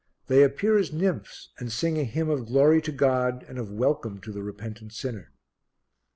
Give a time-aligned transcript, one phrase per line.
[0.25, 4.19] They appear as nymphs and sing a hymn of glory to God and of welcome
[4.21, 5.31] to the repentant sinner.